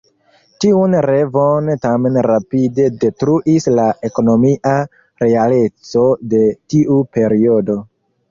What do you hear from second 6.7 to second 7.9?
tiu periodo.